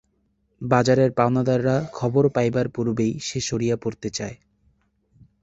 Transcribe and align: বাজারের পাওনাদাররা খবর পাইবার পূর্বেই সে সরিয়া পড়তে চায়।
বাজারের 0.61 1.11
পাওনাদাররা 1.11 1.75
খবর 1.93 2.23
পাইবার 2.29 2.67
পূর্বেই 2.69 3.13
সে 3.19 3.39
সরিয়া 3.41 3.75
পড়তে 3.75 4.09
চায়। 4.09 4.35